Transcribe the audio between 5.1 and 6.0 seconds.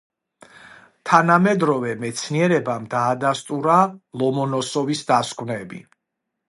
დასკვნები.